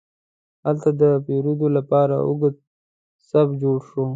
هلته 0.65 0.89
د 1.01 1.03
پیرود 1.25 1.59
لپاره 1.77 2.15
اوږد 2.27 2.55
صف 3.29 3.47
جوړ 3.61 3.77
شو. 3.89 4.05